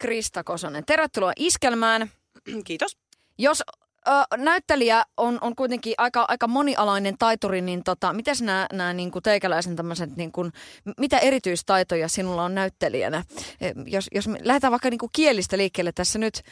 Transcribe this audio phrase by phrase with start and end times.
[0.00, 0.84] Krista Kosonen.
[0.86, 2.10] Tervetuloa Iskelmään.
[2.64, 2.96] Kiitos.
[3.38, 3.62] Jos
[4.08, 9.10] ö, näyttelijä on, on kuitenkin aika, aika monialainen taituri, niin tota, miten nämä, nämä niin
[9.10, 10.52] kuin teikäläisen tämmöiset, niin kuin,
[10.98, 13.24] mitä erityistaitoja sinulla on näyttelijänä?
[13.60, 16.42] E, Jos, jos me lähdetään vaikka niin kuin kielistä liikkeelle, tässä nyt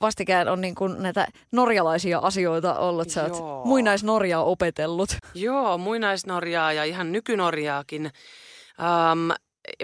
[0.00, 3.10] vastikään on niin kuin näitä norjalaisia asioita ollut.
[3.10, 3.64] Sä oot Joo.
[3.64, 5.10] muinaisnorjaa opetellut.
[5.34, 8.10] Joo, muinaisnorjaa ja ihan nykynorjaakin.
[8.78, 9.30] Um,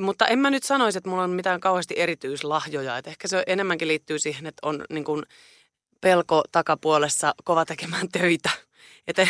[0.01, 2.99] mutta en mä nyt sanoisi, että mulla on mitään kauheasti erityislahjoja.
[2.99, 5.23] Et ehkä se enemmänkin liittyy siihen, että on niin kuin
[6.01, 8.51] pelko takapuolessa kova tekemään töitä.
[9.09, 9.27] Että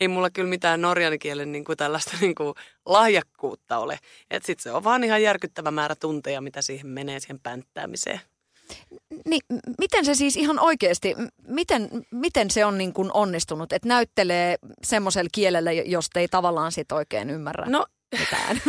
[0.00, 2.54] ei mulla kyllä mitään norjan kielen niin kuin tällaista niin kuin
[2.86, 3.98] lahjakkuutta ole.
[4.30, 8.20] Että sitten se on vaan ihan järkyttävä määrä tunteja, mitä siihen menee, siihen pänttäämiseen.
[9.26, 9.40] Niin,
[9.78, 11.14] miten se siis ihan oikeasti,
[11.48, 16.72] miten, miten se on niin kuin onnistunut, että näyttelee semmoisella kielellä, jo- josta ei tavallaan
[16.72, 17.86] sit oikein ymmärrä No
[18.18, 18.60] mitään?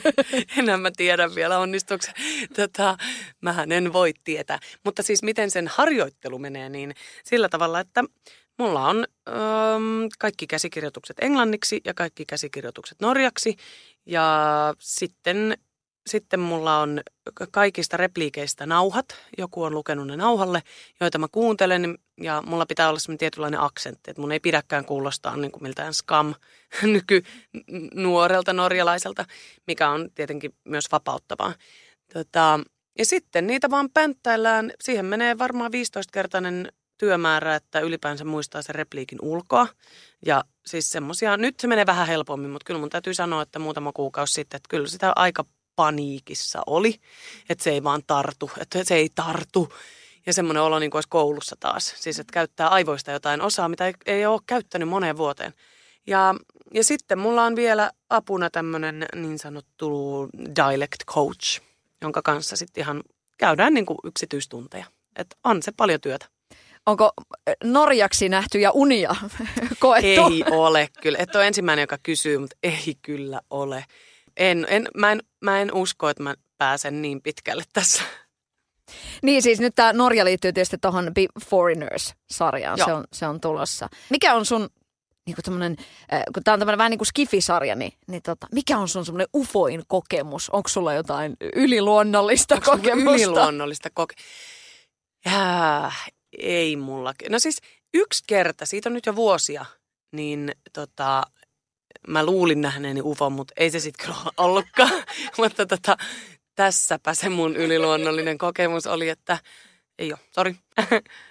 [0.58, 2.06] Enää mä tiedä vielä onnistuuko.
[2.06, 2.12] se.
[2.56, 2.96] Tota,
[3.40, 4.58] mähän en voi tietää.
[4.84, 8.04] Mutta siis miten sen harjoittelu menee, niin sillä tavalla, että
[8.58, 9.34] mulla on öö,
[10.18, 13.56] kaikki käsikirjoitukset englanniksi ja kaikki käsikirjoitukset norjaksi.
[14.06, 15.58] Ja sitten,
[16.08, 17.00] sitten mulla on
[17.50, 19.06] kaikista repliikeistä nauhat.
[19.38, 20.62] Joku on lukenut ne nauhalle,
[21.00, 21.98] joita mä kuuntelen.
[22.20, 25.94] Ja mulla pitää olla semmoinen tietynlainen aksentti, että mun ei pidäkään kuulostaa niin kuin miltään
[25.94, 26.34] skam
[26.82, 29.24] nykynuorelta norjalaiselta,
[29.66, 31.54] mikä on tietenkin myös vapauttavaa.
[32.12, 32.60] Tota,
[32.98, 34.72] ja sitten niitä vaan pänttäillään.
[34.80, 39.66] Siihen menee varmaan 15-kertainen työmäärä, että ylipäänsä muistaa sen repliikin ulkoa.
[40.26, 43.92] Ja siis semmosia, nyt se menee vähän helpommin, mutta kyllä mun täytyy sanoa, että muutama
[43.92, 45.44] kuukausi sitten, että kyllä sitä aika
[45.78, 47.00] paniikissa oli,
[47.48, 49.72] että se ei vaan tartu, että se ei tartu.
[50.26, 51.94] Ja semmoinen olo niin kuin olisi koulussa taas.
[51.96, 55.54] Siis, että käyttää aivoista jotain osaa, mitä ei, ei ole käyttänyt moneen vuoteen.
[56.06, 56.34] Ja,
[56.74, 61.60] ja sitten mulla on vielä apuna tämmöinen niin sanottu dialect coach,
[62.02, 63.02] jonka kanssa sitten ihan
[63.38, 64.84] käydään niin kuin yksityistunteja.
[65.16, 66.26] Että on se paljon työtä.
[66.86, 67.12] Onko
[67.48, 69.16] äh, norjaksi nähtyjä unia
[69.78, 70.08] koettu?
[70.08, 71.18] Ei ole kyllä.
[71.20, 73.84] Et ole ensimmäinen, joka kysyy, mutta ei kyllä ole.
[74.38, 78.02] En, en, mä, en, mä en usko, että mä pääsen niin pitkälle tässä.
[79.22, 83.88] Niin siis nyt tämä Norja liittyy tietysti tuohon Be Foreigners-sarjaan, se on, se on tulossa.
[84.10, 84.68] Mikä on sun,
[85.26, 85.76] niin kuin tämmönen,
[86.12, 89.04] äh, kun tämä on tämmöinen vähän niin kuin skifisarja, niin, niin tota, mikä on sun
[89.04, 90.50] semmoinen ufoin kokemus?
[90.50, 93.14] Onko sulla jotain yliluonnollista Onko sulla kokemusta?
[93.14, 94.14] Yliluonnollista koke...
[95.26, 95.92] Jää,
[96.38, 97.14] ei mulla.
[97.30, 97.58] No siis
[97.94, 99.66] yksi kerta, siitä on nyt jo vuosia,
[100.12, 101.22] niin tota,
[102.06, 104.90] mä luulin nähneeni ufon, mutta ei se sitten kyllä ollutkaan.
[105.38, 105.96] mutta tota,
[106.54, 109.38] tässäpä se mun yliluonnollinen kokemus oli, että
[109.98, 110.56] ei ole, sori.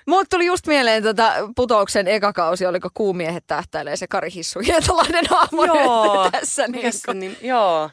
[0.08, 5.26] Mulle tuli just mieleen tota putouksen eka kausi, oliko Kuumiehet tähtäilee se Kari Hissu Hietalainen
[5.30, 6.68] hahmo nyt tässä.
[6.68, 7.38] Niin se nimi?
[7.42, 7.90] Joo,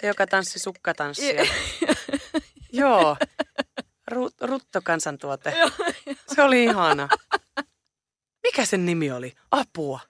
[0.00, 1.46] se joka tanssi sukkatanssia.
[2.72, 3.16] Joo,
[4.10, 5.54] Ru, ruttokansantuote.
[6.34, 7.08] Se oli ihana.
[8.42, 9.32] Mikä sen nimi oli?
[9.50, 10.00] Apua.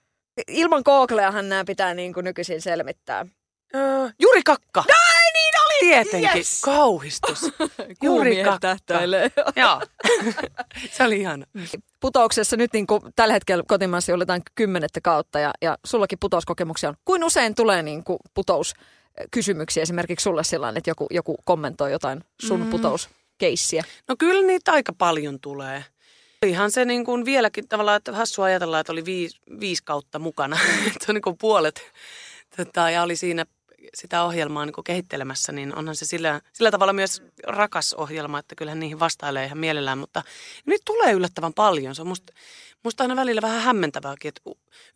[0.48, 3.26] Ilman Googleahan nämä pitää niin kuin nykyisin selvittää.
[3.74, 4.80] Öö, Juri Kakka.
[4.80, 5.78] Ai niin oli!
[5.80, 6.36] Tietenkin.
[6.36, 6.60] Yes!
[6.60, 7.42] Kauhistus.
[8.02, 8.76] Juri Kakka.
[9.56, 9.82] Joo.
[10.90, 11.46] se oli ihana.
[12.00, 16.94] Putouksessa nyt niin kuin tällä hetkellä kotimaassa jollain kymmenettä kautta ja, ja sullakin putouskokemuksia on.
[17.04, 22.60] Kuin usein tulee niin kuin putouskysymyksiä esimerkiksi sulle sillä että joku, joku kommentoi jotain sun
[22.60, 22.70] mm.
[22.70, 23.84] putouskeissiä?
[24.08, 25.84] No kyllä niitä aika paljon tulee.
[26.48, 30.58] Ihan se niin kuin vieläkin tavallaan, että hassua ajatella, että oli viisi, viisi kautta mukana.
[31.00, 31.92] se on niin kuin puolet.
[32.56, 33.46] Tota, ja oli siinä
[33.94, 38.54] sitä ohjelmaa niin kuin kehittelemässä, niin onhan se sillä, sillä tavalla myös rakas ohjelma, että
[38.54, 40.22] kyllähän niihin vastailee ihan mielellään, mutta
[40.66, 41.94] nyt tulee yllättävän paljon.
[41.94, 42.32] Se on musta,
[42.84, 44.40] musta aina välillä vähän hämmentävääkin, että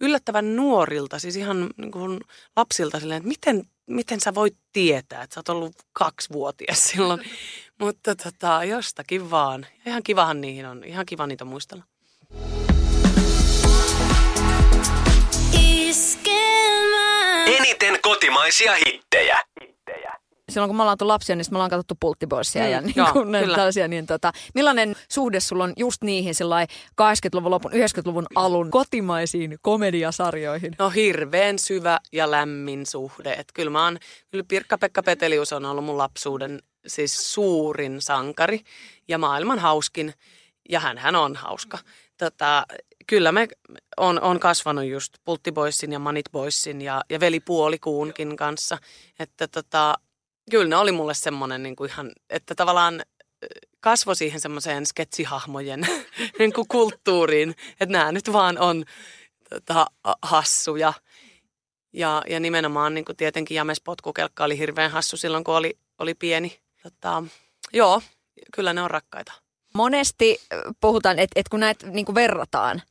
[0.01, 2.21] yllättävän nuorilta, siis ihan niin kuin
[2.57, 7.21] lapsilta silleen, että miten, miten sä voit tietää, että sä oot ollut kaksivuotias silloin.
[7.81, 9.67] Mutta tota, jostakin vaan.
[9.73, 11.85] Ja ihan kivahan niihin on, ihan kiva niitä muistella.
[17.47, 19.39] Eniten kotimaisia hittejä.
[20.51, 23.13] Silloin kun me ollaan oltu lapsia, niin me ollaan katsottu pulttiboissia Mm, ja niin joo,
[23.13, 23.57] kyllä.
[23.57, 23.89] tällaisia.
[23.89, 26.67] Niin tota, millainen suhde sulla on just niihin sillai
[27.03, 30.77] 80-luvun lopun, 90-luvun alun kotimaisiin komediasarjoihin?
[30.79, 33.33] No hirveän syvä ja lämmin suhde.
[33.33, 33.99] Et kyllä mä oon,
[34.31, 38.61] kyllä Pirkka-Pekka Petelius on ollut mun lapsuuden siis suurin sankari
[39.09, 40.15] ja maailman hauskin.
[40.69, 41.79] Ja hän, hän on hauska.
[42.17, 42.67] Tota,
[43.07, 43.49] kyllä me
[43.97, 48.79] on, on kasvanut just Pulttiboissin ja Manit Boyssin ja, ja veli Puolikuunkin kanssa.
[49.19, 49.95] Että tota,
[50.51, 53.03] kyllä ne oli mulle semmoinen niin kuin ihan, että tavallaan
[53.81, 55.81] kasvo siihen semmoiseen sketsihahmojen
[56.39, 57.51] niin kuin kulttuuriin,
[57.81, 58.85] että nämä nyt vaan on
[59.51, 59.87] tota,
[60.23, 60.93] hassuja.
[61.93, 66.15] Ja, ja nimenomaan niin kuin tietenkin James Potkukelkka oli hirveän hassu silloin, kun oli, oli
[66.15, 66.61] pieni.
[66.83, 67.23] Tota,
[67.73, 68.03] joo,
[68.55, 69.33] kyllä ne on rakkaita.
[69.75, 70.41] Monesti
[70.81, 72.83] puhutaan, että, että kun näitä niin verrataan,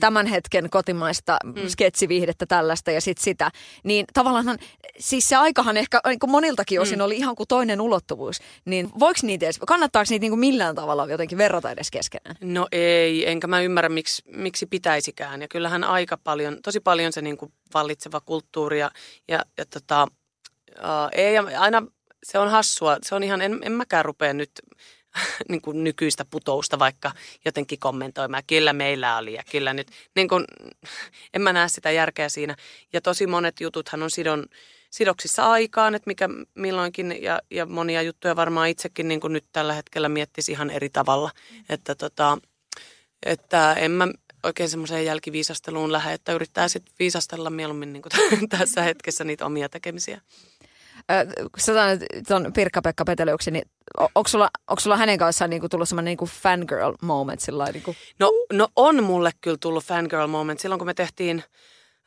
[0.00, 1.54] tämän hetken kotimaista mm.
[1.68, 3.50] sketsiviihdettä tällaista ja sitten sitä,
[3.84, 4.58] niin tavallaan
[4.98, 7.04] siis se aikahan ehkä niin kuin moniltakin osin mm.
[7.04, 8.40] oli ihan kuin toinen ulottuvuus.
[8.64, 12.36] Niin voiko niitä edes, kannattaako niitä niin kuin millään tavalla jotenkin verrata edes keskenään?
[12.40, 15.42] No ei, enkä mä ymmärrä miksi, miksi pitäisikään.
[15.42, 18.90] Ja kyllähän aika paljon, tosi paljon se niin kuin vallitseva kulttuuri ja,
[19.28, 20.08] ja, ja tota,
[20.78, 21.82] uh, ei aina
[22.30, 22.96] se on hassua.
[23.02, 24.50] Se on ihan, en, en mäkään rupea nyt
[25.48, 27.12] niin kuin nykyistä putousta vaikka
[27.44, 28.42] jotenkin kommentoimaan.
[28.46, 30.44] Kyllä meillä oli ja kyllä nyt, niin kuin,
[31.34, 32.56] en mä näe sitä järkeä siinä.
[32.92, 34.44] Ja tosi monet jututhan on sidon,
[34.90, 39.74] sidoksissa aikaan, että mikä milloinkin ja, ja monia juttuja varmaan itsekin niin kuin nyt tällä
[39.74, 41.30] hetkellä miettisi ihan eri tavalla.
[41.68, 42.38] Että, tota,
[43.26, 44.08] että en mä
[44.42, 49.68] oikein semmoiseen jälkiviisasteluun lähde, että yrittää sitten viisastella mieluummin niin kuin tässä hetkessä niitä omia
[49.68, 50.20] tekemisiä
[51.58, 56.10] sä sanoit tuon Pirkka-Pekka Peteliuksen, niin onko sulla, onko sulla hänen kanssaan niinku tullut semmoinen
[56.10, 57.96] niinku fangirl moment sillä niinku?
[58.18, 60.60] No, no on mulle kyllä tullut fangirl moment.
[60.60, 61.44] Silloin kun me tehtiin,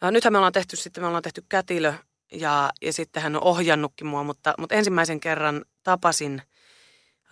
[0.04, 1.94] äh, nythän me ollaan tehty sitten, me ollaan tehty Kätilö
[2.31, 6.42] ja, ja sitten hän on ohjannutkin mua, mutta, mutta ensimmäisen kerran tapasin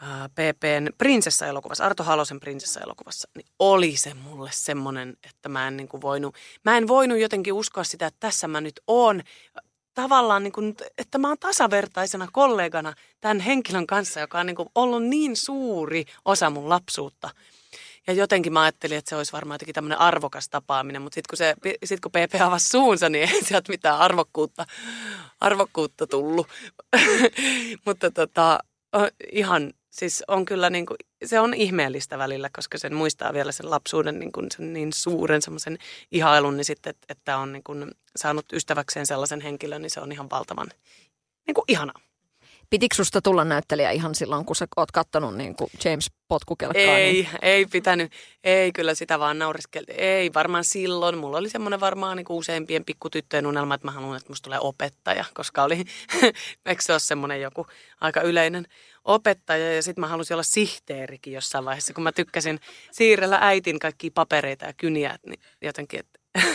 [0.04, 5.88] äh, PPn prinsessa-elokuvassa, Arto Halosen prinsessa-elokuvassa, niin oli se mulle semmoinen, että mä en niin
[5.88, 6.36] kuin voinut,
[6.66, 9.22] mä en voinut jotenkin uskoa sitä, että tässä mä nyt oon
[10.02, 14.70] tavallaan, niin kuin, että mä oon tasavertaisena kollegana tämän henkilön kanssa, joka on niin kuin
[14.76, 17.30] ollut niin suuri osa mun lapsuutta.
[18.08, 21.38] Ja jotenkin mä ajattelin, että se olisi varmaan jotenkin tämmöinen arvokas tapaaminen, mutta sitten kun,
[21.38, 24.66] se, sit kun PP avasi suunsa, niin ei sieltä mitään arvokkuutta,
[25.40, 26.48] arvokkuutta tullut.
[27.86, 28.60] mutta tota,
[29.32, 33.70] ihan siis on kyllä niin kuin, se on ihmeellistä välillä, koska sen muistaa vielä sen
[33.70, 35.78] lapsuuden niin, kuin sen niin suuren semmoisen
[36.12, 40.12] ihailun, niin sitten, että, että on niin kuin saanut ystäväkseen sellaisen henkilön, niin se on
[40.12, 40.68] ihan valtavan
[41.48, 42.02] niin kuin ihanaa.
[42.70, 46.98] Pitikö susta tulla näyttelijä ihan silloin, kun sä oot kattonut niin kuin James Potkukelkkaa?
[46.98, 47.30] Ei, niin...
[47.42, 48.12] ei pitänyt.
[48.44, 50.00] Ei, kyllä sitä vaan nauriskeltiin.
[50.00, 51.18] Ei, varmaan silloin.
[51.18, 54.60] Mulla oli semmoinen varmaan niin kuin useimpien pikkutyttöjen unelma, että mä haluan, että musta tulee
[54.60, 55.86] opettaja, koska oli,
[56.66, 57.68] eikö se ole semmoinen joku
[58.02, 58.68] aika yleinen
[59.08, 62.60] opettaja ja sitten mä halusin olla sihteerikin jossain vaiheessa, kun mä tykkäsin
[62.92, 66.20] siirrellä äitin kaikkia papereita ja kyniä, niin jotenkin, että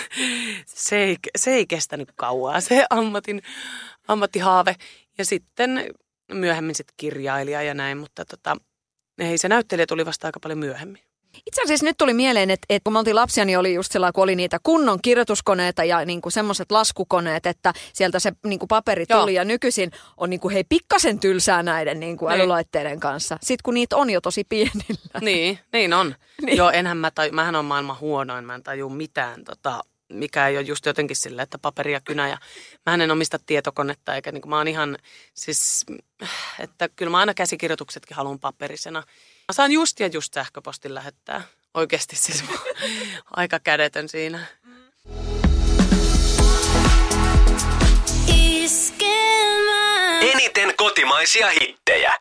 [0.67, 3.43] se ei, se ei kestänyt kauaa, se ammatin,
[4.09, 4.77] ammattihaave.
[5.19, 5.95] Ja sitten
[6.33, 8.57] myöhemmin sitten kirjailija ja näin, mutta tota,
[9.19, 11.03] ei se näyttelijä tuli vasta aika paljon myöhemmin.
[11.47, 14.13] Itse asiassa nyt tuli mieleen, että, että kun me oltiin lapsia, niin oli just sellainen,
[14.13, 18.69] kun oli niitä kunnon kirjoituskoneita ja niin kuin semmoiset laskukoneet, että sieltä se niin kuin
[18.69, 19.21] paperi tuli.
[19.21, 19.29] Joo.
[19.29, 22.41] Ja nykyisin on niin kuin, hei pikkasen tylsää näiden niin kuin niin.
[22.41, 23.39] älylaitteiden kanssa.
[23.41, 25.21] Sitten kun niitä on jo tosi pienillä.
[25.21, 26.15] Niin, niin on.
[26.47, 26.57] niin.
[26.57, 30.57] Joo, enhän mä taju, mähän on maailman huonoin, mä en taju mitään tota, mikä ei
[30.57, 32.29] ole just jotenkin silleen, että paperi ja kynä.
[32.29, 32.39] Ja
[32.87, 34.99] mä en omista tietokonetta, eikä niin kuin, mä oon ihan
[35.35, 35.87] siis,
[36.59, 39.03] että kyllä mä aina käsikirjoituksetkin haluan paperisena.
[39.49, 41.43] Mä saan just ja just sähköpostin lähettää.
[41.75, 42.45] Oikeasti siis
[43.37, 44.47] aika kädetön siinä.
[50.21, 52.15] Eniten kotimaisia hittejä.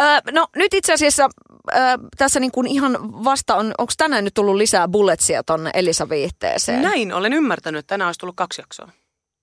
[0.00, 1.28] Öö, no nyt itse asiassa
[1.74, 1.80] öö,
[2.16, 6.82] tässä niin kuin ihan vasta on, onko tänään nyt tullut lisää bulletsia tonne Elisa viihteeseen?
[6.82, 8.88] Näin, olen ymmärtänyt, että tänään olisi tullut kaksi jaksoa.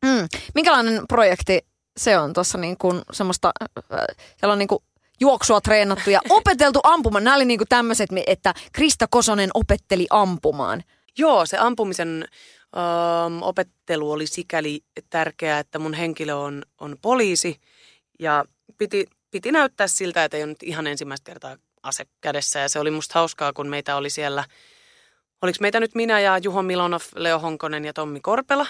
[0.06, 0.28] Mm.
[0.56, 1.66] Minkälainen projekti
[1.98, 3.52] se on tuossa niin kuin semmoista,
[4.40, 4.84] siellä on niin kuin
[5.24, 7.24] juoksua treenattu ja opeteltu ampumaan.
[7.24, 10.84] Nämä oli niin kuin tämmöiset, että Krista Kosonen opetteli ampumaan.
[11.18, 12.28] Joo, se ampumisen
[12.76, 17.60] um, opettelu oli sikäli tärkeää, että mun henkilö on, on poliisi
[18.20, 18.46] ja
[18.78, 22.60] piti piti näyttää siltä, että ei ole nyt ihan ensimmäistä kertaa ase kädessä.
[22.60, 24.44] Ja se oli musta hauskaa, kun meitä oli siellä,
[25.42, 28.68] oliko meitä nyt minä ja Juho Milonov, Leo Honkonen ja Tommi Korpela.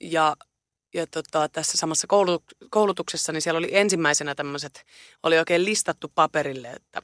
[0.00, 0.36] Ja,
[0.94, 2.06] ja tota, tässä samassa
[2.70, 4.84] koulutuksessa, niin siellä oli ensimmäisenä tämmöiset,
[5.22, 7.02] oli oikein listattu paperille, että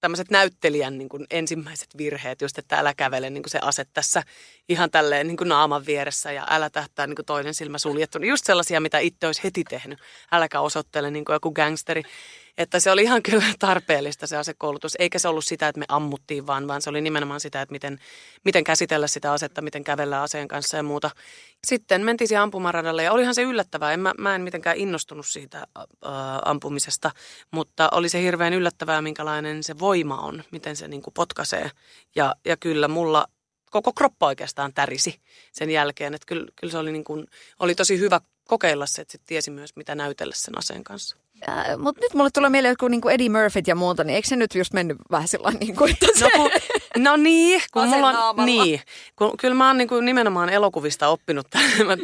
[0.00, 4.22] tämmöiset näyttelijän niin kuin ensimmäiset virheet, just että älä kävele niin kuin se aset tässä
[4.68, 8.18] ihan tälleen niin kuin naaman vieressä ja älä tähtää niin kuin toinen silmä suljettu.
[8.22, 9.98] Just sellaisia, mitä itse olisi heti tehnyt.
[10.32, 12.02] Äläkä osoittele niin kuin joku gangsteri.
[12.58, 16.46] Että se oli ihan kyllä tarpeellista se asekoulutus, eikä se ollut sitä, että me ammuttiin
[16.46, 17.98] vaan, vaan se oli nimenomaan sitä, että miten,
[18.44, 21.10] miten käsitellä sitä asetta, miten kävellä aseen kanssa ja muuta.
[21.66, 23.92] Sitten mentiin siihen ampumaradalle ja olihan se yllättävää.
[23.92, 25.82] En, mä, mä en mitenkään innostunut siitä äh,
[26.44, 27.10] ampumisesta,
[27.50, 31.70] mutta oli se hirveän yllättävää, minkälainen se voima on, miten se niin kuin potkaisee.
[32.14, 33.26] Ja, ja kyllä mulla
[33.70, 35.20] koko kroppa oikeastaan tärisi
[35.52, 36.14] sen jälkeen.
[36.14, 37.26] Että kyllä, kyllä se oli, niin kuin,
[37.58, 41.16] oli tosi hyvä kokeilla se, että sit tiesi myös, mitä näytellä sen aseen kanssa.
[41.48, 44.36] Äh, Mutta nyt mulle tulee mieleen joku niin Eddie Murphyt ja muuta, niin eikö se
[44.36, 46.24] nyt just mennyt vähän sillä niin kuin, että se...
[46.24, 46.50] No, kun,
[47.02, 48.80] no niin, kun mulla on, niin,
[49.16, 51.46] kun, kyllä mä oon niin kuin nimenomaan elokuvista oppinut,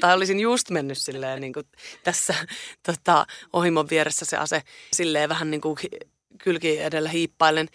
[0.01, 1.67] tai olisin just mennyt silleen niin kuin
[2.05, 2.35] tässä
[2.83, 7.69] tota, ohimon vieressä se ase silleen vähän niin kuin hi- kylki edellä hiippailen.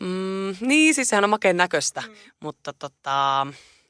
[0.00, 2.14] Mm, niin, siis sehän on makeen näköistä, mm.
[2.40, 3.46] mutta tota,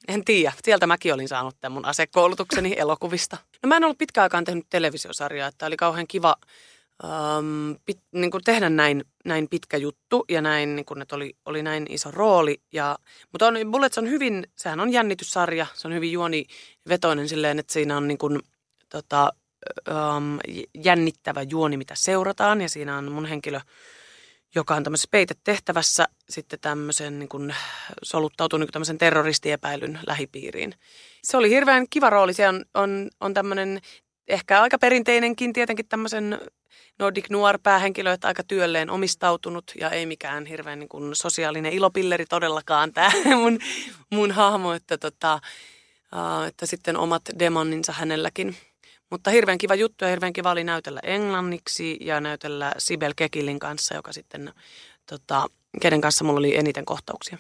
[0.08, 0.52] en tiedä.
[0.62, 3.36] Sieltä mäkin olin saanut tämän mun asekoulutukseni elokuvista.
[3.62, 6.36] No mä en ollut pitkään aikaan tehnyt televisiosarjaa, että oli kauhean kiva
[7.04, 11.36] um, pit, niin kuin tehdä näin, näin pitkä juttu ja näin, niin kuin, että oli,
[11.46, 12.60] oli näin iso rooli.
[12.72, 12.98] Ja,
[13.32, 17.96] mutta on, Bullets on hyvin, sehän on jännityssarja, se on hyvin juonivetoinen silleen, että siinä
[17.96, 18.40] on niin kuin,
[18.88, 19.32] tota,
[19.90, 20.38] um,
[20.74, 23.60] jännittävä juoni, mitä seurataan ja siinä on mun henkilö,
[24.54, 27.54] joka on tämmöisessä peitetehtävässä sitten tämmöisen niin kuin,
[28.02, 30.74] soluttautuu niin tämmöisen terroristiepäilyn lähipiiriin.
[31.22, 32.34] Se oli hirveän kiva rooli.
[32.34, 33.80] Se on, on, on tämmöinen
[34.28, 36.38] ehkä aika perinteinenkin tietenkin tämmöisen
[36.98, 42.26] Nordic Noir päähenkilö, että aika työlleen omistautunut ja ei mikään hirveän niin kuin sosiaalinen ilopilleri
[42.26, 43.58] todellakaan tämä mun,
[44.10, 45.40] mun hahmo, että, tota,
[46.48, 48.56] että sitten omat demoninsa hänelläkin.
[49.10, 53.94] Mutta hirveän kiva juttu ja hirveän kiva oli näytellä englanniksi ja näytellä Sibel Kekilin kanssa,
[53.94, 54.52] joka sitten,
[55.06, 55.46] tota,
[55.80, 57.38] kenen kanssa mulla oli eniten kohtauksia.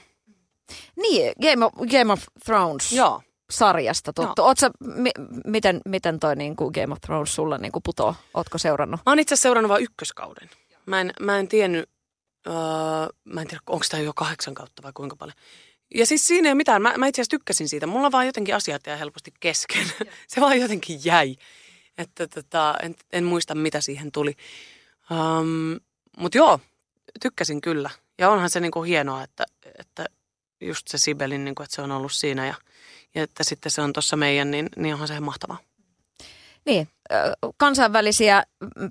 [0.96, 3.22] Niin, Game of, Game of Thrones Joo.
[3.50, 4.42] sarjasta tuttu.
[4.42, 5.10] Oot sä, mi,
[5.44, 8.14] miten, miten toi niin kuin Game of Thrones sulla niin kuin putoo?
[8.34, 9.00] Ootko seurannut?
[9.06, 10.50] Mä oon itse asiassa seurannut vain ykköskauden.
[10.86, 11.90] Mä en, mä en tiennyt,
[12.46, 12.54] öö,
[13.24, 15.36] mä en tiedä, onko tämä jo kahdeksan kautta vai kuinka paljon.
[15.94, 16.82] Ja siis siinä ei ole mitään.
[16.82, 17.86] Mä, mä itse asiassa tykkäsin siitä.
[17.86, 19.86] Mulla vaan jotenkin asiat jää helposti kesken.
[20.28, 21.36] Se vaan jotenkin jäi.
[21.98, 24.36] Että tota, en, en muista, mitä siihen tuli.
[25.10, 25.80] Um,
[26.18, 26.60] Mutta joo,
[27.20, 27.90] tykkäsin kyllä.
[28.18, 29.44] Ja onhan se niinku hienoa, että,
[29.78, 30.06] että
[30.60, 32.54] just se Sibelin, niinku, että se on ollut siinä ja,
[33.14, 35.58] ja että sitten se on tuossa meidän, niin, niin onhan se mahtavaa.
[36.66, 36.88] Niin,
[37.56, 38.42] kansainvälisiä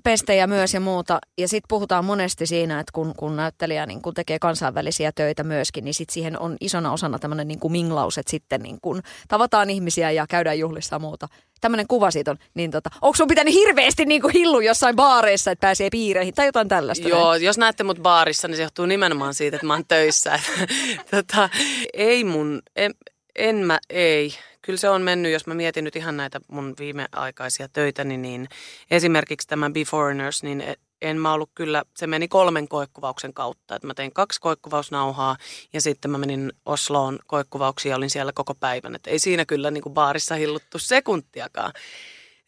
[0.04, 1.18] pestejä myös ja muuta.
[1.38, 5.84] Ja sitten puhutaan monesti siinä, että kun, kun näyttelijä niin kun tekee kansainvälisiä töitä myöskin,
[5.84, 10.10] niin sit siihen on isona osana tämmöinen niin minglaus, että sitten niin kun tavataan ihmisiä
[10.10, 11.28] ja käydään juhlissa ja muuta.
[11.60, 12.38] Tämmöinen kuva siitä on.
[12.54, 16.68] Niin tota, onko sun pitänyt hirveästi niin hillu jossain baareissa, että pääsee piireihin tai jotain
[16.68, 17.08] tällaista?
[17.08, 20.40] Joo, jos näette mut baarissa, niin se johtuu nimenomaan siitä, että mä oon töissä.
[21.10, 21.48] tota,
[21.94, 22.94] ei mun, en,
[23.36, 24.34] en mä, ei.
[24.64, 28.48] Kyllä se on mennyt, jos mä mietin nyt ihan näitä mun viimeaikaisia töitäni, niin
[28.90, 33.76] esimerkiksi tämä Be Foreigners, niin e- en mä ollut kyllä, se meni kolmen koekuvauksen kautta.
[33.76, 35.36] Että mä tein kaksi koekuvausnauhaa
[35.72, 38.94] ja sitten mä menin Osloon koekuvauksiin ja olin siellä koko päivän.
[38.94, 41.72] Että ei siinä kyllä niin kuin baarissa hilluttu sekuntiakaan.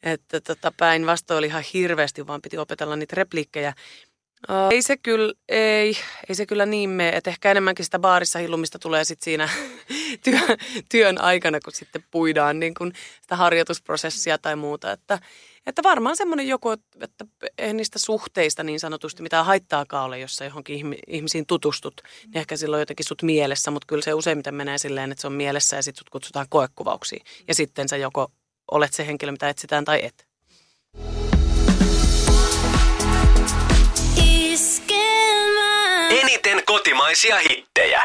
[0.03, 3.75] Että tota, päinvastoin oli ihan hirveästi, vaan piti opetella niitä repliikkejä.
[4.51, 5.97] Uh, ei se kyllä, ei,
[6.29, 9.49] ei se kyllä niin mene, että ehkä enemmänkin sitä baarissa hillumista tulee sitten siinä
[10.25, 10.57] työ,
[10.89, 12.93] työn aikana, kun sitten puidaan niin kun
[13.23, 14.93] sitä harjoitusprosessia tai muuta.
[14.93, 15.19] Että,
[15.67, 17.25] että varmaan semmoinen joku, että
[17.59, 22.39] ei niistä suhteista niin sanotusti mitään haittaakaan ole, jos sä johonkin ihmi- ihmisiin tutustut, niin
[22.39, 25.77] ehkä silloin jotenkin sut mielessä, mutta kyllä se useimmiten menee silleen, että se on mielessä
[25.77, 27.23] ja sitten sut kutsutaan koekuvauksiin.
[27.49, 28.33] Ja sitten sä joko
[28.71, 30.27] olet se henkilö, mitä etsitään tai et.
[36.11, 38.03] Eniten kotimaisia hittejä.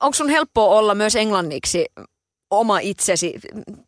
[0.00, 1.86] Onko sun helppoa olla myös englanniksi
[2.50, 3.34] oma itsesi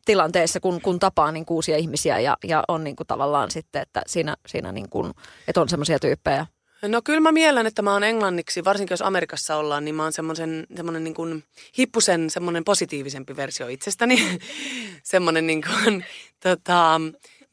[0.04, 4.02] tilanteessa, kun, kun tapaa niin uusia ihmisiä ja, ja on niin kuin tavallaan sitten, että
[4.06, 5.12] siinä, siinä niin kuin,
[5.48, 6.46] että on semmoisia tyyppejä?
[6.82, 10.12] No kyllä mä miellän, että mä oon englanniksi, varsinkin jos Amerikassa ollaan, niin mä oon
[10.12, 11.44] semmoisen, semmoinen niin kuin
[11.78, 14.40] hippusen, semmoinen positiivisempi versio itsestäni.
[15.02, 16.04] semmoinen niin kuin,
[16.42, 17.00] tota,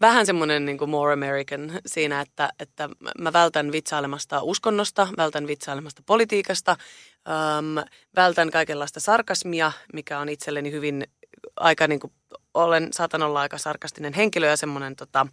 [0.02, 6.04] vähän semmoinen niin kuin more American siinä, että, että mä vältän vitsailemasta uskonnosta, vältän vitsailemasta
[6.06, 6.78] politiikasta,
[7.28, 11.08] äm, vältän kaikenlaista sarkasmia, mikä on itselleni hyvin
[11.56, 12.14] aika niin kuin,
[12.54, 15.28] olen, saatan olla aika sarkastinen henkilö ja semmoinen tota,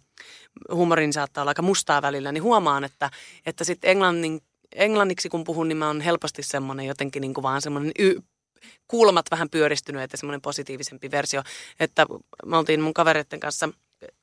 [0.71, 3.09] huumorin saattaa olla aika mustaa välillä, niin huomaan, että,
[3.45, 4.41] että sitten englannin,
[4.75, 8.21] englanniksi kun puhun, niin mä oon helposti semmoinen jotenkin niin kuin vaan semmoinen y-
[8.87, 11.43] kulmat vähän pyöristynyt, että semmoinen positiivisempi versio.
[11.79, 12.05] Että
[12.45, 13.69] me oltiin mun kavereiden kanssa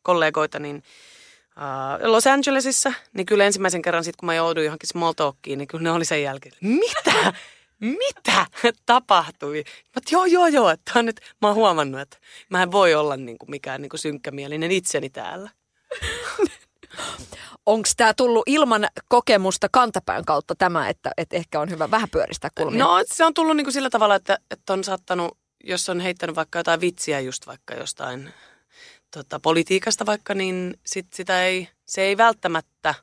[0.02, 0.82] kollegoita, niin
[2.02, 5.82] Los Angelesissa, niin kyllä ensimmäisen kerran sitten, kun mä jouduin johonkin small talkiin, niin kyllä
[5.82, 7.32] ne oli sen jälkeen, mitä?
[7.80, 8.46] Mitä
[8.86, 9.64] tapahtui?
[9.96, 12.16] Mä joo, joo, joo, että on nyt, mä oon huomannut, että
[12.48, 15.50] mä en voi olla niin kuin mikään niin kuin synkkämielinen itseni täällä.
[17.66, 22.50] onko tämä tullut ilman kokemusta kantapään kautta tämä, että, että ehkä on hyvä vähän pyöristää
[22.58, 22.84] kulmia?
[22.84, 26.58] No se on tullut niinku sillä tavalla, että, että on saattanut, jos on heittänyt vaikka
[26.58, 28.30] jotain vitsiä just vaikka jostain
[29.10, 32.94] tota, politiikasta vaikka, niin sit sitä ei, se ei välttämättä,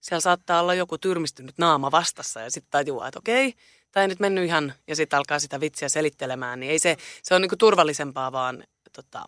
[0.00, 3.54] siellä saattaa olla joku tyrmistynyt naama vastassa ja sitten tajuaa, että okei,
[3.92, 7.34] tämä ei nyt mennyt ihan, ja sitten alkaa sitä vitsiä selittelemään, niin ei se, se
[7.34, 9.24] on niinku turvallisempaa vaan tota,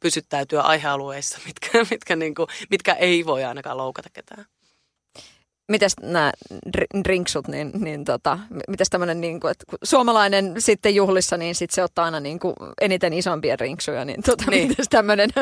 [0.00, 4.44] pysyttäytyä aihealueissa, mitkä, mitkä, niinku, mitkä ei voi ainakaan loukata ketään.
[5.68, 6.32] Mites nämä
[7.04, 11.70] drinksut, niin, niin tota, mites tämmöinen, niin kuin, että kun suomalainen sitten juhlissa, niin sit
[11.70, 14.68] se ottaa aina niin kuin eniten isompia drinksuja, niin, tota, niin.
[14.68, 15.30] mites tämmöinen?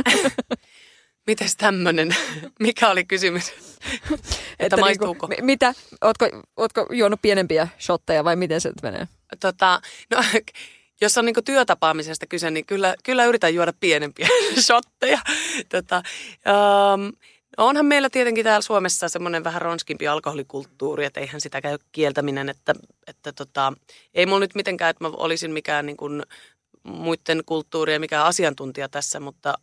[1.26, 2.16] Mites tämmöinen?
[2.61, 3.49] Mikä oli kysymys?
[3.52, 4.16] että,
[4.59, 5.26] että maistuuko?
[5.26, 5.75] Niin kuin, mitä?
[6.04, 9.09] Ootko, ootko juonut pienempiä shotteja vai miten se menee?
[9.40, 9.80] Tota,
[10.11, 10.25] no,
[11.00, 14.28] jos on niin työtapaamisesta kyse, niin kyllä, kyllä yritän juoda pienempiä
[14.61, 15.18] shotteja.
[15.68, 16.02] Tota,
[16.95, 17.12] um,
[17.56, 22.75] onhan meillä tietenkin täällä Suomessa semmoinen vähän ronskimpi alkoholikulttuuri, että eihän sitä käy kieltäminen, että,
[23.06, 23.73] että tota,
[24.14, 26.23] ei mulla nyt mitenkään, että mä olisin mikään niin kuin
[26.83, 29.54] muiden kulttuurien mikään asiantuntija tässä, mutta,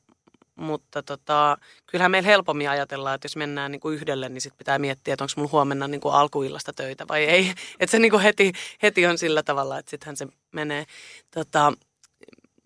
[0.56, 4.80] mutta tota, kyllähän meillä helpommin ajatellaan, että jos mennään niin kuin yhdelle, niin sit pitää
[4.80, 7.54] miettiä, että onko mulla huomenna niin kuin alkuillasta töitä vai ei.
[7.80, 10.86] Että se niin kuin heti, heti on sillä tavalla, että sittenhän se menee.
[11.32, 11.74] Tota,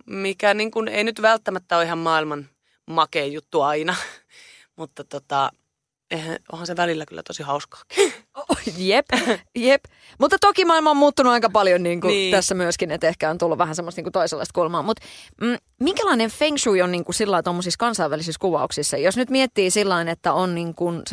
[0.05, 2.49] mikä niin kuin, ei nyt välttämättä ole ihan maailman
[2.85, 3.95] makein juttu aina,
[4.77, 5.51] mutta tota,
[6.11, 7.81] eihän, onhan se välillä kyllä tosi hauskaa.
[8.77, 9.05] jep,
[9.55, 9.83] jep.
[10.19, 12.31] Mutta toki maailma on muuttunut aika paljon niin kuin niin.
[12.31, 14.81] tässä myöskin, että ehkä on tullut vähän semmoista niin kuin toisenlaista kulmaa.
[14.81, 15.05] Mutta
[15.41, 18.97] mm, minkälainen feng shui on niin kuin sillä tuommoisissa kansainvälisissä kuvauksissa?
[18.97, 21.03] Jos nyt miettii sillä että on niin, kuin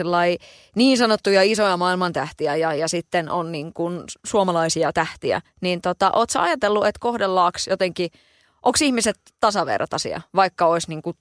[0.76, 6.38] niin sanottuja isoja maailmantähtiä ja, ja sitten on niin kuin suomalaisia tähtiä, niin tota, ootko
[6.38, 8.10] ajatellut, että kohdellaanko jotenkin,
[8.62, 11.16] onko ihmiset tasavertaisia, vaikka olisi niin kuin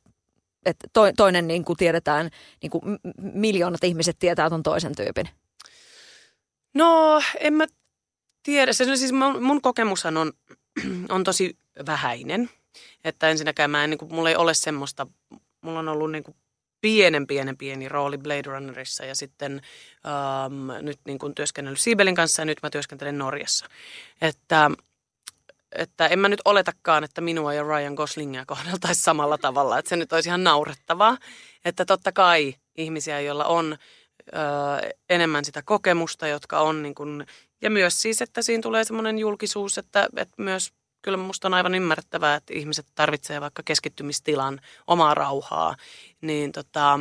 [0.66, 2.30] että to, toinen niin kuin tiedetään,
[2.62, 2.82] niin kuin
[3.18, 5.30] miljoonat ihmiset tietää ton toisen tyypin?
[6.74, 7.66] No, en mä
[8.44, 8.74] tiedä.
[8.74, 10.34] Se, siis mun, mun kokemushan on,
[11.10, 12.50] on tosi vähäinen.
[13.04, 15.08] Että ensinnäkään mä en, niin kuin, mulla ei ole semmoista,
[15.62, 16.36] mulla on ollut niin kuin
[16.82, 19.62] pienen, pienen, pieni rooli Blade Runnerissa ja sitten
[20.06, 23.66] ähm, nyt niin kuin työskennellyt Siibelin kanssa ja nyt mä työskentelen Norjassa.
[24.22, 24.72] Että
[25.78, 29.96] että en mä nyt oletakaan, että minua ja Ryan Goslingia kohdeltaisiin samalla tavalla, että se
[29.96, 31.18] nyt olisi ihan naurettavaa.
[31.66, 33.78] Että totta kai ihmisiä, joilla on
[34.28, 34.38] ö,
[35.10, 37.26] enemmän sitä kokemusta, jotka on niin kuin,
[37.62, 41.76] ja myös siis, että siinä tulee semmoinen julkisuus, että, että myös kyllä musta on aivan
[41.76, 45.76] ymmärrettävää, että ihmiset tarvitsee vaikka keskittymistilan, omaa rauhaa,
[46.22, 47.00] niin tota,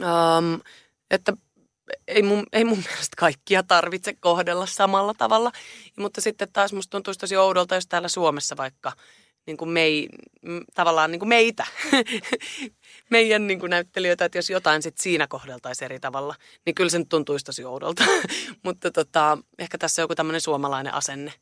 [0.00, 0.60] um,
[1.10, 1.32] että
[2.08, 5.52] ei mun, ei mun mielestä kaikkia tarvitse kohdella samalla tavalla.
[5.98, 8.92] Mutta sitten taas musta tuntuisi tosi oudolta, jos täällä Suomessa vaikka
[9.46, 10.08] niin kuin mei,
[10.74, 11.66] tavallaan niin kuin meitä,
[13.10, 16.34] meidän niin kuin näyttelijöitä, että jos jotain sit siinä kohdeltaisiin eri tavalla,
[16.66, 18.04] niin kyllä se nyt tuntuisi tosi oudolta.
[18.64, 21.32] Mutta tota, ehkä tässä on joku tämmöinen suomalainen asenne.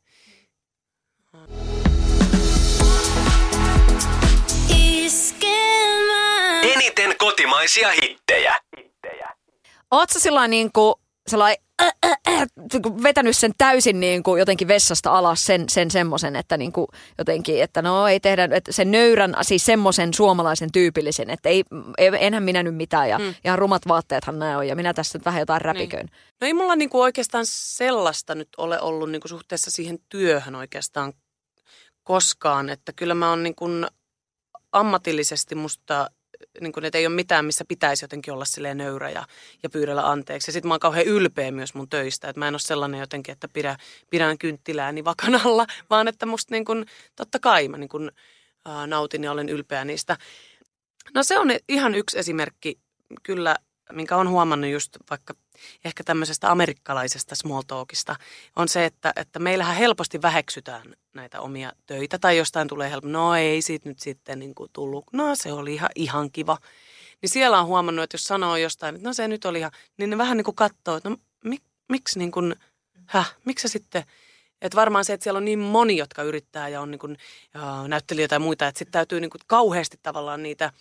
[6.63, 8.55] Eniten kotimaisia hittejä.
[9.91, 10.95] Oletko sillä niin kuin,
[11.29, 12.49] sellainen, äh, äh, äh,
[13.03, 16.87] vetänyt sen täysin niin kuin jotenkin vessasta alas sen, sen semmoisen, että niin kuin
[17.19, 21.65] jotenkin, että no ei tehdä, että sen nöyrän, siis semmoisen suomalaisen tyypillisen, että ei,
[22.19, 23.35] enhän minä nyt mitään ja mm.
[23.45, 26.07] ihan rumat vaatteethan nämä on ja minä tässä nyt vähän jotain räpiköin.
[26.07, 26.17] Niin.
[26.41, 30.55] No ei mulla niin kuin oikeastaan sellaista nyt ole ollut niin kuin suhteessa siihen työhön
[30.55, 31.13] oikeastaan
[32.03, 33.87] koskaan, että kyllä mä oon niin kuin
[34.73, 36.11] ammatillisesti musta
[36.61, 39.27] niin kuin, että ei ole mitään, missä pitäisi jotenkin olla silleen nöyrä ja,
[39.63, 40.49] ja pyydellä anteeksi.
[40.49, 43.33] Ja sitten mä oon kauhean ylpeä myös mun töistä, että mä en ole sellainen jotenkin,
[43.33, 43.77] että pidä,
[44.11, 48.11] pidän kynttilääni vakanalla, vaan että musta niin kuin, totta kai mä niin kuin,
[48.65, 50.17] ää, nautin ja olen ylpeä niistä.
[51.15, 52.79] No se on ihan yksi esimerkki
[53.23, 53.57] kyllä
[53.93, 55.35] minkä on huomannut just vaikka
[55.85, 58.17] ehkä tämmöisestä amerikkalaisesta small talkista,
[58.57, 63.35] on se, että, että meillähän helposti väheksytään näitä omia töitä tai jostain tulee helppo, no
[63.35, 66.59] ei siitä nyt sitten niin kuin tullut, no se oli ihan, ihan kiva.
[67.23, 70.11] Niin siellä on huomannut, että jos sanoo jostain, että no se nyt oli ihan, niin
[70.11, 72.57] ne vähän niin kuin katsoo, että no mik, miksi niin kuin,
[73.07, 74.05] häh, miksi sitten,
[74.63, 77.19] että varmaan se, että siellä on niin moni, jotka yrittää ja on niin kuin,
[77.55, 80.73] ja näyttelijöitä ja muita, että sitten täytyy niin kuin kauheasti tavallaan niitä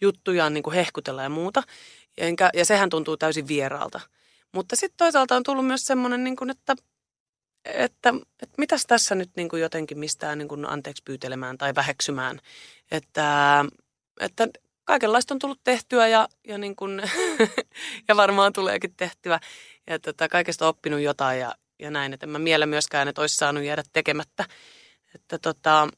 [0.00, 1.62] juttujaan niin kuin hehkutella ja muuta.
[2.18, 4.00] Enkä, ja sehän tuntuu täysin vieraalta.
[4.54, 6.74] Mutta sitten toisaalta on tullut myös semmoinen, niin kuin, että,
[7.64, 12.40] että, että mitäs tässä nyt niin kuin jotenkin mistään niin kuin anteeksi pyytelemään tai väheksymään.
[12.90, 13.64] Että,
[14.20, 14.48] että
[14.84, 17.02] kaikenlaista on tullut tehtyä ja, ja, niin kuin,
[18.08, 19.40] ja varmaan tuleekin tehtyä.
[19.86, 22.12] Ja tota, kaikesta oppinut jotain ja, ja näin.
[22.12, 24.44] Että en mä miele myöskään, että olisi saanut jäädä tekemättä.
[25.14, 25.88] Että tota,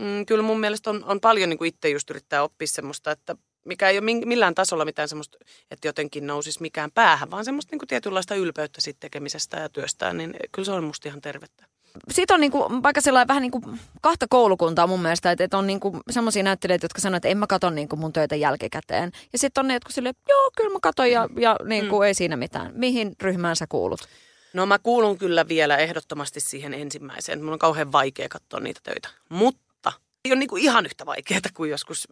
[0.00, 3.36] mm, kyllä mun mielestä on, on paljon niin kuin itse just yrittää oppia semmoista, että
[3.64, 5.38] mikä ei ole millään tasolla mitään semmoista,
[5.70, 10.16] että jotenkin nousisi mikään päähän, vaan semmoista niin kuin tietynlaista ylpeyttä siitä tekemisestä ja työstään,
[10.16, 11.66] niin kyllä se on musta ihan tervettä.
[12.10, 13.62] Sitten on niinku, vaikka sellainen vähän niinku
[14.00, 17.46] kahta koulukuntaa mun mielestä, että, että on niinku semmoisia näyttelijöitä, jotka sanoo, että en mä
[17.46, 19.12] katso niinku mun töitä jälkikäteen.
[19.32, 22.02] Ja sitten on ne, jotka silleen, joo, kyllä mä katon ja, ja niinku, mm.
[22.02, 22.72] ei siinä mitään.
[22.74, 24.08] Mihin ryhmään sä kuulut?
[24.52, 27.40] No mä kuulun kyllä vielä ehdottomasti siihen ensimmäiseen.
[27.40, 29.08] Mulla on kauhean vaikea katsoa niitä töitä.
[29.28, 29.92] Mutta
[30.24, 32.08] ei ole niinku ihan yhtä vaikeaa kuin joskus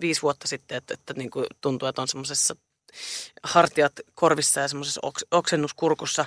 [0.00, 2.56] viisi vuotta sitten, että, että niin kuin tuntuu, että on semmoisessa
[3.42, 6.24] hartiat korvissa ja semmoisessa oks, oksennuskurkussa.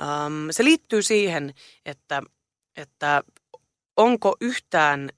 [0.00, 1.54] Um, se liittyy siihen,
[1.84, 2.22] että,
[2.76, 3.22] että
[3.96, 5.10] onko yhtään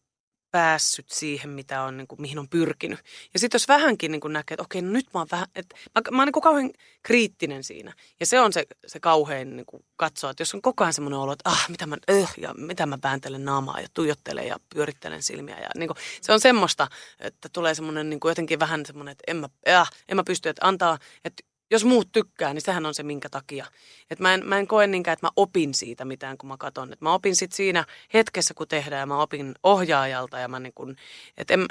[0.51, 2.99] päässyt siihen, mitä on, niin kuin, mihin on pyrkinyt.
[3.35, 5.77] Ja sitten jos vähänkin niin kuin näkee, että okei, no nyt mä oon vähän, että
[5.95, 6.71] mä, mä oon niin kuin kauhean
[7.03, 7.93] kriittinen siinä.
[8.21, 11.21] Ja se on se, se kauhean niin kuin katsoa, että jos on koko ajan semmoinen
[11.21, 15.23] olo, että ah, mitä mä, öh, ja mitä mä vääntelen naamaa ja tuijottelen ja pyörittelen
[15.23, 15.59] silmiä.
[15.59, 16.89] Ja niin kuin, se on semmoista,
[17.21, 20.49] että tulee semmoinen niin kuin jotenkin vähän semmoinen, että en mä, äh, en mä pysty,
[20.49, 23.67] että antaa, että jos muut tykkää, niin sehän on se minkä takia.
[24.11, 26.93] Et mä, en, mä en koe niinkään, että mä opin siitä mitään, kun mä katson.
[26.93, 30.39] Et mä opin sit siinä hetkessä, kun tehdään, ja mä opin ohjaajalta.
[30.39, 30.97] Ja mä, niin kun,
[31.37, 31.67] et en,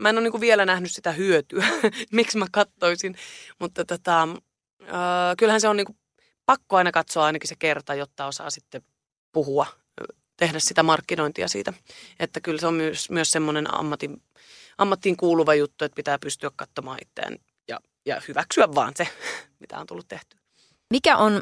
[0.00, 1.66] mä en ole niin vielä nähnyt sitä hyötyä,
[2.12, 3.16] miksi mä kattoisin.
[3.58, 4.22] Mutta tota,
[4.82, 5.98] äh, kyllähän se on niin
[6.46, 8.82] pakko aina katsoa ainakin se kerta, jotta osaa sitten
[9.32, 9.66] puhua,
[10.36, 11.72] tehdä sitä markkinointia siitä.
[12.20, 14.22] Että kyllä se on myös, myös semmoinen ammatin,
[14.78, 17.36] ammattiin kuuluva juttu, että pitää pystyä katsomaan itseään
[18.06, 19.08] ja hyväksyä vaan se,
[19.60, 20.36] mitä on tullut tehty.
[20.90, 21.40] Mikä on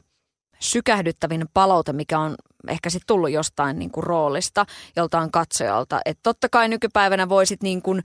[0.60, 2.34] sykähdyttävin palaute, mikä on
[2.68, 6.00] ehkä sitten tullut jostain niin kuin roolista, joltain katsojalta.
[6.04, 8.02] Että totta kai nykypäivänä voisit niin kuin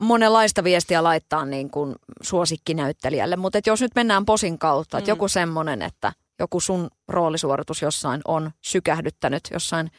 [0.00, 5.12] monenlaista viestiä laittaa niin kuin suosikkinäyttelijälle, mutta jos nyt mennään posin kautta, että mm.
[5.12, 9.90] joku semmoinen, että joku sun roolisuoritus jossain on sykähdyttänyt jossain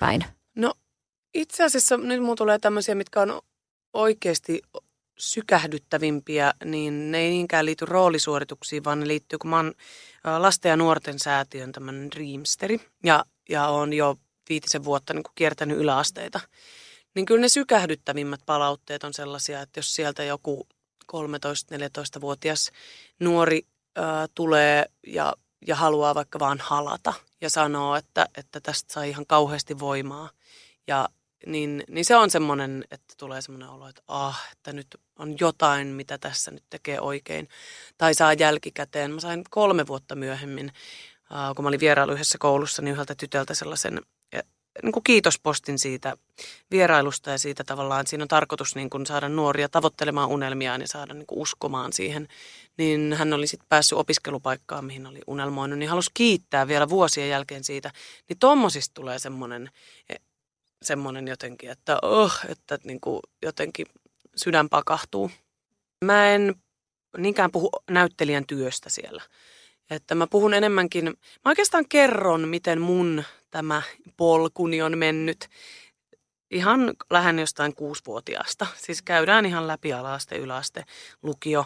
[0.00, 0.24] päin.
[0.56, 0.74] No
[1.34, 3.42] itse asiassa nyt mulla tulee tämmöisiä, mitkä on
[3.92, 4.62] oikeasti
[5.22, 9.72] sykähdyttävimpiä, niin ne ei niinkään liity roolisuorituksiin, vaan ne liittyy, kun mä oon
[10.38, 14.16] lasten ja nuorten säätiön tämmöinen Dreamsteri ja, ja on jo
[14.48, 16.40] viitisen vuotta niin kiertänyt yläasteita.
[17.14, 20.66] Niin kyllä ne sykähdyttävimmät palautteet on sellaisia, että jos sieltä joku
[21.12, 22.70] 13-14-vuotias
[23.20, 23.62] nuori
[23.96, 25.34] ää, tulee ja,
[25.66, 30.30] ja haluaa vaikka vaan halata ja sanoo, että, että tästä saa ihan kauheasti voimaa
[30.86, 31.08] ja
[31.46, 34.86] niin, niin se on semmoinen, että tulee semmoinen olo, että ah, että nyt
[35.18, 37.48] on jotain, mitä tässä nyt tekee oikein.
[37.98, 39.10] Tai saa jälkikäteen.
[39.10, 40.72] Mä sain kolme vuotta myöhemmin,
[41.56, 44.00] kun mä olin vierailu yhdessä koulussa, niin yhdeltä tytöltä sellaisen
[44.82, 46.16] niin kuin kiitospostin siitä
[46.70, 51.14] vierailusta ja siitä tavallaan, siinä on tarkoitus niin kuin saada nuoria tavoittelemaan unelmiaan ja saada
[51.14, 52.28] niin kuin uskomaan siihen.
[52.76, 57.64] Niin hän oli sitten päässyt opiskelupaikkaan, mihin oli unelmoinut, niin halusi kiittää vielä vuosien jälkeen
[57.64, 57.90] siitä.
[58.28, 59.70] Niin tommosista tulee semmoinen,
[60.82, 63.86] semmoinen jotenkin, että oh, että niin kuin jotenkin
[64.36, 65.30] sydän pakahtuu.
[66.04, 66.54] Mä en
[67.18, 69.22] niinkään puhu näyttelijän työstä siellä.
[69.90, 73.82] Että mä puhun enemmänkin, mä oikeastaan kerron, miten mun tämä
[74.16, 75.48] polkuni on mennyt
[76.50, 78.66] ihan lähden jostain kuusivuotiaasta.
[78.76, 80.84] Siis käydään ihan läpi alaaste, yläaste,
[81.22, 81.64] lukio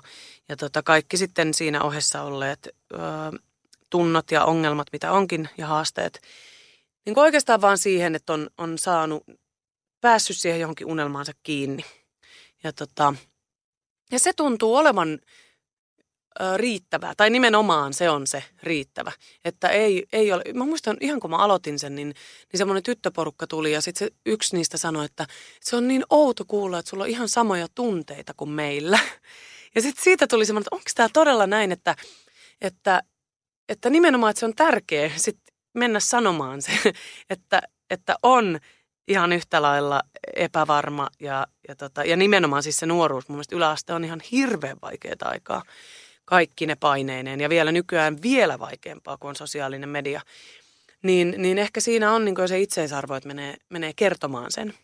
[0.49, 2.97] ja tota, kaikki sitten siinä ohessa olleet ö,
[3.91, 6.21] tunnot ja ongelmat, mitä onkin ja haasteet
[7.07, 9.25] niin oikeastaan vaan siihen, että on, on saanut,
[10.01, 11.85] päässyt siihen johonkin unelmaansa kiinni.
[12.65, 13.15] Ja, tota,
[14.13, 15.19] ja se tuntuu olevan
[16.41, 19.13] ö, riittävää, tai nimenomaan se on se riittävä.
[19.45, 22.09] Että ei, ei ole, mä muistan ihan kun mä aloitin sen, niin,
[22.53, 25.27] niin semmoinen tyttöporukka tuli ja sitten yksi niistä sanoi, että
[25.61, 28.99] se on niin outo kuulla, että sulla on ihan samoja tunteita kuin meillä.
[29.75, 31.97] Ja sitten siitä tuli semmoinen, että onko tämä todella näin, että,
[32.61, 33.03] että,
[33.69, 35.39] että nimenomaan, että se on tärkeä sit
[35.77, 36.73] mennä sanomaan se,
[37.31, 38.59] että, että on
[39.09, 40.03] ihan yhtä lailla
[40.37, 43.29] epävarma ja, ja, tota, ja nimenomaan siis se nuoruus.
[43.29, 45.63] Mun mielestä yläaste on ihan hirveän vaikeaa aikaa
[46.25, 50.21] kaikki ne paineineen ja vielä nykyään vielä vaikeampaa kuin on sosiaalinen media.
[51.03, 54.75] Niin, niin ehkä siinä on niin se itseisarvo, että menee, menee kertomaan sen.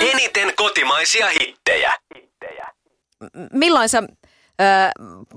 [0.00, 1.92] Eniten kotimaisia hittejä.
[3.52, 4.02] Milloin sä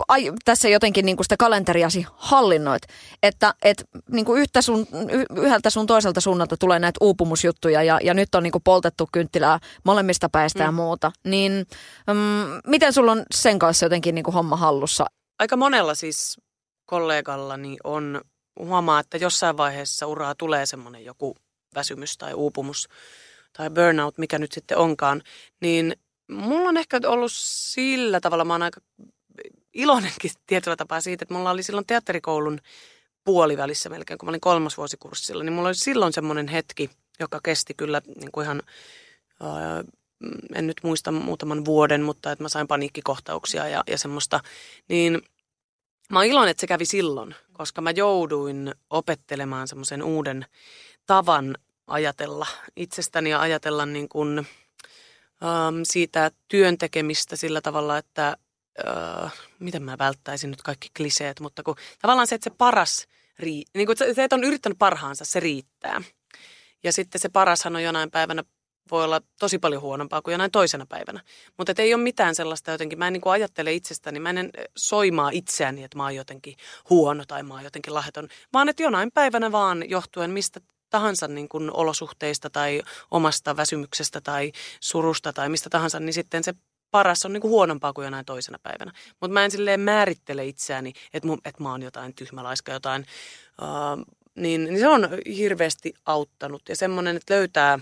[0.08, 2.84] ai, tässä jotenkin niin kuin sitä kalenteriasi hallinnoit,
[3.24, 4.88] että et, niin kuin yhtä sun,
[5.36, 9.60] yhdeltä sun toiselta suunnalta tulee näitä uupumusjuttuja ja, ja nyt on niin kuin poltettu kynttilää
[9.84, 10.66] molemmista päistä mm.
[10.66, 11.68] ja muuta, niin
[12.08, 15.06] mm, miten sulla on sen kanssa jotenkin niin kuin homma hallussa?
[15.40, 16.38] Aika monella siis
[16.86, 18.22] kollegallani on
[18.60, 21.36] huomaa, että jossain vaiheessa uraa tulee semmoinen joku
[21.76, 22.90] väsymys tai uupumus
[23.58, 25.22] tai burnout, mikä nyt sitten onkaan,
[25.62, 25.96] niin
[26.30, 28.82] Mulla on ehkä ollut sillä tavalla, mä oon aika
[29.74, 32.60] iloinenkin tietyllä tapaa siitä, että mulla oli silloin teatterikoulun
[33.24, 36.90] puolivälissä melkein, kun mä olin kolmas vuosikurssilla, niin mulla oli silloin semmoinen hetki,
[37.20, 38.64] joka kesti kyllä niin kuin ihan,
[39.42, 39.84] ää,
[40.56, 44.40] en nyt muista muutaman vuoden, mutta että mä sain paniikkikohtauksia ja, ja semmoista,
[44.88, 45.22] niin
[46.10, 50.46] mä oon iloinen, että se kävi silloin, koska mä jouduin opettelemaan semmoisen uuden
[51.06, 54.48] tavan ajatella itsestäni ja ajatella niin kuin,
[55.44, 58.38] ähm, siitä työn tekemistä sillä tavalla, että
[58.88, 63.08] äh, miten mä välttäisin nyt kaikki kliseet, mutta kun tavallaan se, että se paras,
[63.40, 66.02] rii, niin kuin se, että on yrittänyt parhaansa, se riittää.
[66.84, 68.44] Ja sitten se parashan on jonain päivänä
[68.92, 71.22] voi olla tosi paljon huonompaa kuin jonain toisena päivänä.
[71.58, 75.30] Mutta ei ole mitään sellaista jotenkin, mä en niin kuin ajattele itsestäni, mä en soimaa
[75.34, 76.56] itseäni, että mä oon jotenkin
[76.90, 81.50] huono tai mä oon jotenkin lahjaton, vaan että jonain päivänä vaan johtuen mistä tahansa niin
[81.50, 86.54] kuin olosuhteista tai omasta väsymyksestä tai surusta tai mistä tahansa, niin sitten se
[86.92, 88.92] paras on niin kuin huonompaa kuin jonain toisena päivänä.
[89.22, 93.06] Mutta mä en silleen määrittele itseäni, että, että mä oon jotain tyhmälaiska, jotain,
[93.62, 96.62] uh, niin, niin se on hirveästi auttanut.
[96.70, 97.80] Ja semmoinen, että löytää,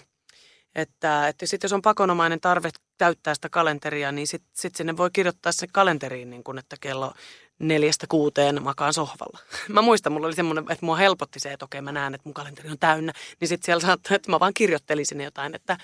[0.75, 5.09] että, että sitten jos on pakonomainen tarve täyttää sitä kalenteria, niin sitten sit sinne voi
[5.13, 7.13] kirjoittaa se kalenteriin, niin kuin, että kello
[7.59, 9.39] neljästä kuuteen makaan sohvalla.
[9.69, 12.33] Mä muistan, mulla oli semmoinen, että mua helpotti se, että okei mä näen, että mun
[12.33, 13.13] kalenteri on täynnä.
[13.39, 15.77] Niin sitten siellä saattaa, että mä vaan kirjoittelisin jotain, että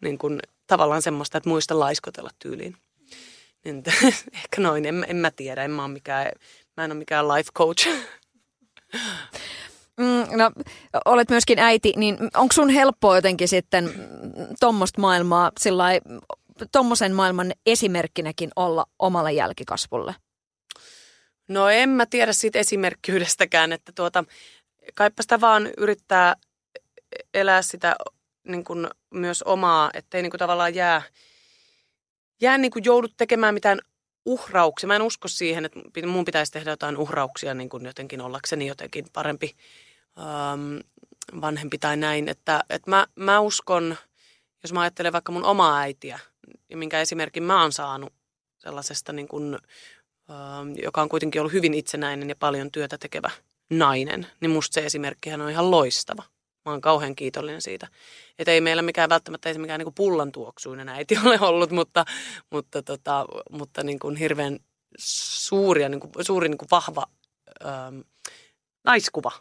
[0.00, 2.76] niin kun, tavallaan semmoista, että muista laiskotella tyyliin.
[3.64, 3.82] Niin,
[4.42, 6.32] ehkä noin, en, en mä tiedä, en mä, mikään,
[6.76, 7.88] mä en ole mikään life coach.
[9.96, 10.50] Mm, no,
[11.04, 13.94] olet myöskin äiti, niin onko sun helppoa jotenkin sitten
[14.60, 15.52] tuommoista maailmaa,
[16.72, 20.14] tuommoisen maailman esimerkkinäkin olla omalle jälkikasvulle?
[21.48, 24.24] No en mä tiedä siitä esimerkkyydestäkään, että tuota,
[24.94, 26.36] kaipa sitä vaan yrittää
[27.34, 27.96] elää sitä
[28.44, 31.02] niin kuin myös omaa, ettei niin kuin tavallaan jää,
[32.40, 33.78] jää niin kuin joudut tekemään mitään
[34.24, 34.86] uhrauksia.
[34.86, 39.04] Mä en usko siihen, että mun pitäisi tehdä jotain uhrauksia niin kuin jotenkin ollakseni jotenkin
[39.12, 39.56] parempi
[40.18, 40.76] ähm,
[41.40, 42.28] vanhempi tai näin.
[42.28, 43.96] Että, että mä, mä uskon,
[44.62, 46.18] jos mä ajattelen vaikka mun omaa äitiä
[46.68, 48.12] ja minkä esimerkin mä oon saanut
[48.58, 49.58] sellaisesta niin kuin
[50.82, 53.30] joka on kuitenkin ollut hyvin itsenäinen ja paljon työtä tekevä
[53.70, 56.22] nainen, niin musta se esimerkkihän on ihan loistava.
[56.64, 57.88] Mä oon kauhean kiitollinen siitä.
[58.38, 62.04] Että ei meillä mikään välttämättä ei mikään niin pullan tuoksuinen äiti ole ollut, mutta,
[62.50, 64.58] mutta, tota, mutta niin kuin hirveän
[64.98, 67.06] suuri ja niin kuin, suuri niin kuin vahva
[67.66, 68.00] ähm,
[68.84, 69.32] naiskuva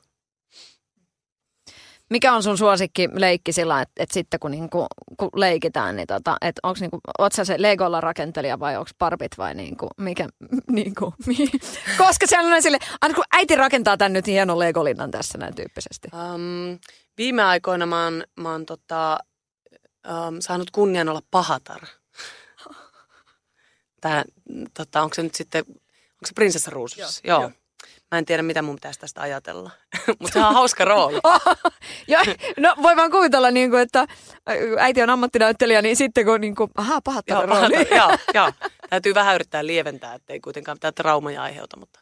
[2.12, 6.38] mikä on sun suosikki leikki sillä, että, että sitten kun, niinku, kun leikitään, niin tota,
[6.42, 10.30] että onko niinku, oot sä se Legolla rakentelija vai onko parpit vai niinku, mikä,
[10.72, 11.14] niinku,
[11.98, 16.08] koska siellä on sille, aina kun äiti rakentaa tän nyt hienon Legolinnan tässä näin tyyppisesti.
[16.14, 16.80] Um,
[17.18, 19.20] viime aikoina mä oon, mä oon tota,
[20.08, 21.82] um, saanut kunnian olla pahatar.
[24.02, 24.24] Tää,
[24.78, 27.22] tota, onko se nyt sitten, onko se prinsessa ruusussa?
[27.24, 27.42] Joo.
[27.42, 27.52] Joo.
[28.12, 29.72] Mä en tiedä, mitä mun pitäisi tästä ajatella.
[30.20, 31.20] Mutta se on hauska rooli.
[32.08, 32.20] ja,
[32.58, 34.08] no voi vaan kuvitella, niin kuin, että
[34.80, 37.88] äiti on ammattinäyttelijä, niin sitten kun, niin kuin, ahaa, pahat joo, rooli.
[37.96, 38.52] joo, joo,
[38.90, 42.00] täytyy vähän yrittää lieventää, ettei kuitenkaan mitään traumaja aiheuta, mutta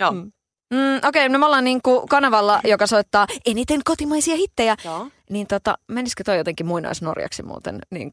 [0.00, 0.12] joo.
[0.12, 0.32] Mm.
[0.74, 4.76] Mm, Okei, okay, no me ollaan niin kuin kanavalla, joka soittaa eniten kotimaisia hittejä.
[4.84, 5.08] Joo.
[5.30, 8.12] Niin tota, menisikö toi jotenkin muinaisnorjaksi muuten niin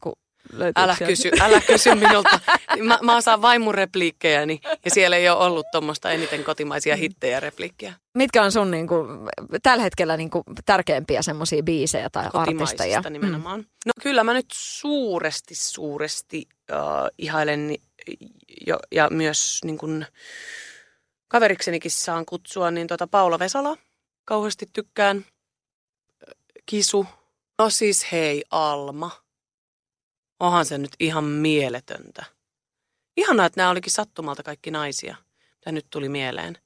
[0.50, 2.40] kuin Älä kysy, älä kysy minulta.
[2.82, 7.40] Mä, mä osaan vain mun repliikkejäni ja siellä ei ole ollut tuommoista eniten kotimaisia hittejä
[7.40, 7.94] repliikkejä.
[8.14, 9.06] Mitkä on sun niin kuin,
[9.62, 13.00] tällä hetkellä niin kuin, tärkeimpiä semmoisia biisejä tai artisteja?
[13.00, 13.12] Mm.
[13.12, 13.60] nimenomaan.
[13.60, 13.66] Mm.
[13.86, 17.74] No kyllä mä nyt suuresti, suuresti uh, ihailen
[18.66, 20.06] jo, ja myös niin kuin,
[21.28, 23.76] kaveriksenikin saan kutsua, niin tuota Paula Vesala
[24.24, 25.24] kauheasti tykkään.
[26.66, 27.06] Kisu.
[27.58, 29.10] No siis hei Alma
[30.40, 32.24] onhan se nyt ihan mieletöntä.
[33.16, 35.16] Ihanaa, että nämä olikin sattumalta kaikki naisia,
[35.54, 36.58] mitä nyt tuli mieleen.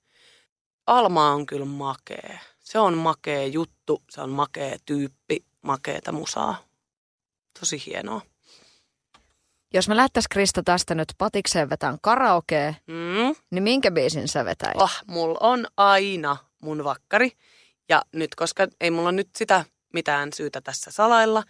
[0.86, 2.38] Alma on kyllä makee.
[2.58, 6.64] Se on makee juttu, se on makee tyyppi, makeeta musaa.
[7.60, 8.20] Tosi hienoa.
[9.74, 13.34] Jos me lähtäis Krista tästä nyt patikseen vetään karaokea, mm.
[13.50, 14.76] niin minkä biisin sä vetäit?
[14.76, 17.32] Oh, mulla on aina mun vakkari.
[17.88, 21.42] Ja nyt, koska ei mulla nyt sitä mitään syytä tässä salailla,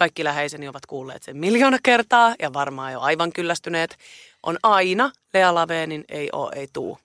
[0.00, 3.96] kaikki läheiseni ovat kuulleet sen miljoona kertaa ja varmaan jo aivan kyllästyneet,
[4.42, 6.98] on aina Lea Laveenin Ei oo, ei tuu.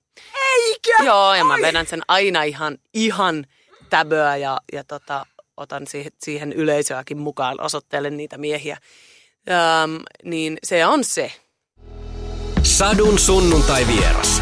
[0.53, 1.03] Eikä?
[1.03, 3.45] Joo, ja mä vedän sen aina ihan, ihan
[3.89, 5.25] täböä ja, ja tota,
[5.57, 8.77] otan siihen, siihen yleisöäkin mukaan, osoittelen niitä miehiä.
[9.83, 11.31] Öm, niin se on se.
[12.63, 14.41] Sadun sunnuntai vieras.